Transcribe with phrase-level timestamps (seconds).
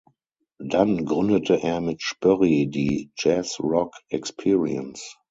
[0.57, 5.15] Dann gründete er mit Spoerri die „Jazz Rock Experience“.